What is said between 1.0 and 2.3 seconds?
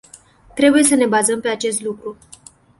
bazăm pe acest lucru.